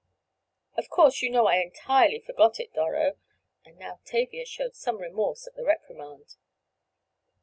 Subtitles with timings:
[0.77, 3.17] "Of course you know I entirely forgot it, Doro,"
[3.63, 6.37] and now Tavia showed some remorse at the reprimand.